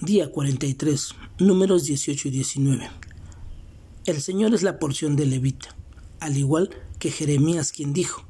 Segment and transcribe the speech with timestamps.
[0.00, 2.90] Día 43, números 18 y 19.
[4.04, 5.76] El Señor es la porción de Levita,
[6.18, 8.24] al igual que Jeremías quien dijo,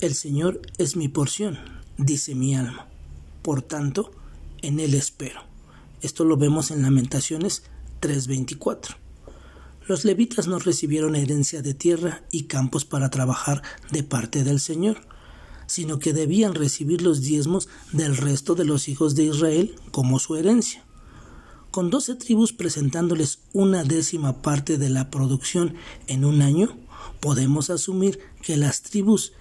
[0.00, 1.58] El Señor es mi porción,
[1.98, 2.88] dice mi alma.
[3.42, 4.10] Por tanto,
[4.62, 5.42] en Él espero.
[6.00, 7.64] Esto lo vemos en Lamentaciones
[8.00, 8.96] 3:24.
[9.86, 15.05] Los levitas no recibieron herencia de tierra y campos para trabajar de parte del Señor,
[15.66, 20.36] sino que debían recibir los diezmos del resto de los hijos de Israel como su
[20.36, 20.84] herencia.
[21.70, 25.74] Con doce tribus presentándoles una décima parte de la producción
[26.06, 26.76] en un año,
[27.20, 29.32] podemos asumir que las tribus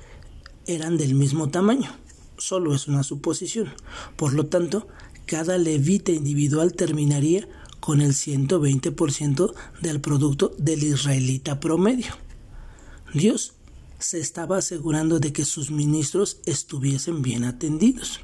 [0.66, 1.91] eran del mismo tamaño.
[2.38, 3.73] Solo es una suposición.
[4.18, 4.88] Por lo tanto,
[5.26, 7.48] cada levita individual terminaría
[7.80, 12.13] con el 120% del producto del israelita promedio.
[13.13, 13.55] Dios
[13.99, 18.20] se estaba asegurando de que sus ministros estuviesen bien atendidos.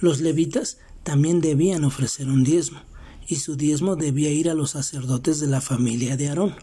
[0.00, 2.80] Los levitas también debían ofrecer un diezmo,
[3.28, 6.54] y su diezmo debía ir a los sacerdotes de la familia de Aarón.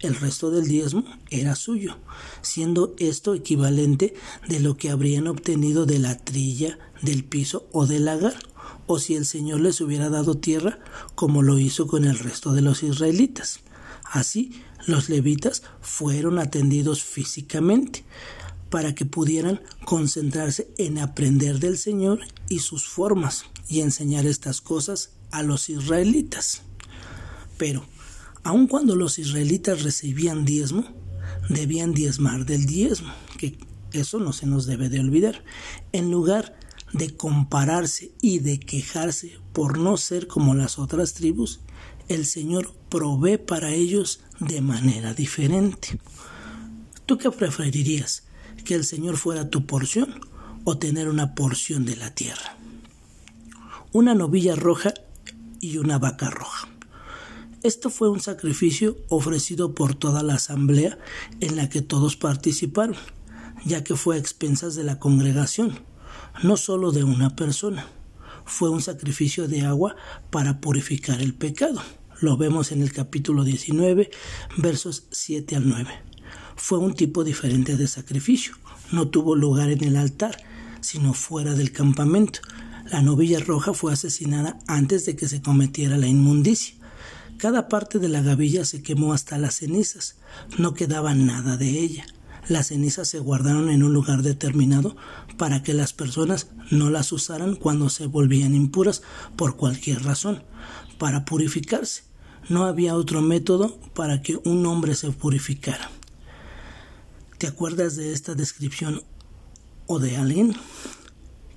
[0.00, 1.98] El resto del diezmo era suyo,
[2.40, 4.14] siendo esto equivalente
[4.48, 8.34] de lo que habrían obtenido de la trilla, del piso o del lagar,
[8.86, 10.78] o si el Señor les hubiera dado tierra,
[11.14, 13.60] como lo hizo con el resto de los israelitas.
[14.10, 14.50] Así,
[14.86, 18.04] los levitas fueron atendidos físicamente
[18.68, 25.12] para que pudieran concentrarse en aprender del Señor y sus formas y enseñar estas cosas
[25.30, 26.62] a los israelitas.
[27.56, 27.84] Pero,
[28.42, 30.84] aun cuando los israelitas recibían diezmo,
[31.48, 33.58] debían diezmar del diezmo, que
[33.92, 35.44] eso no se nos debe de olvidar,
[35.92, 36.58] en lugar
[36.92, 41.60] de compararse y de quejarse por no ser como las otras tribus,
[42.08, 45.98] el Señor provee para ellos de manera diferente.
[47.06, 48.24] ¿Tú qué preferirías?
[48.64, 50.20] ¿Que el Señor fuera tu porción
[50.64, 52.56] o tener una porción de la tierra?
[53.92, 54.92] Una novilla roja
[55.60, 56.68] y una vaca roja.
[57.62, 60.98] Esto fue un sacrificio ofrecido por toda la asamblea
[61.40, 62.96] en la que todos participaron,
[63.64, 65.78] ya que fue a expensas de la congregación,
[66.42, 67.86] no solo de una persona.
[68.44, 69.96] Fue un sacrificio de agua
[70.30, 71.82] para purificar el pecado.
[72.20, 74.10] Lo vemos en el capítulo 19,
[74.58, 75.90] versos 7 al 9.
[76.56, 78.54] Fue un tipo diferente de sacrificio.
[78.92, 80.36] No tuvo lugar en el altar,
[80.80, 82.40] sino fuera del campamento.
[82.90, 86.74] La novilla roja fue asesinada antes de que se cometiera la inmundicia.
[87.38, 90.16] Cada parte de la gavilla se quemó hasta las cenizas.
[90.58, 92.04] No quedaba nada de ella.
[92.48, 94.96] Las cenizas se guardaron en un lugar determinado
[95.36, 99.02] para que las personas no las usaran cuando se volvían impuras
[99.36, 100.42] por cualquier razón,
[100.98, 102.04] para purificarse.
[102.48, 105.90] No había otro método para que un hombre se purificara.
[107.38, 109.02] ¿Te acuerdas de esta descripción
[109.86, 110.56] o de alguien?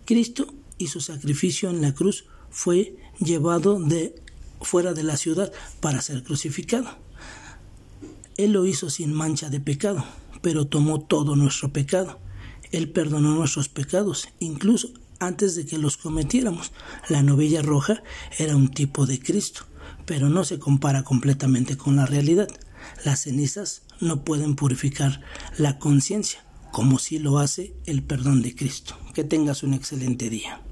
[0.06, 4.16] Cristo y su sacrificio en la cruz fue llevado de
[4.62, 5.52] fuera de la ciudad
[5.82, 6.88] para ser crucificado.
[8.38, 10.06] Él lo hizo sin mancha de pecado,
[10.44, 12.20] pero tomó todo nuestro pecado.
[12.72, 14.90] Él perdonó nuestros pecados, incluso
[15.20, 16.74] antes de que los cometiéramos.
[17.08, 18.04] La novilla roja
[18.38, 19.62] era un tipo de Cristo,
[20.06, 22.50] pero no se compara completamente con la realidad.
[23.06, 25.22] Las cenizas no pueden purificar
[25.58, 26.44] la conciencia,
[26.74, 28.98] como si lo hace el perdón de Cristo.
[29.14, 30.64] Que tengas un excelente día.